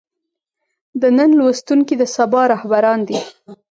د 1.01 1.03
نن 1.17 1.29
لوستونکي 1.39 1.95
د 2.01 2.03
سبا 2.15 2.41
رهبران 2.53 2.99
دي. 3.07 3.19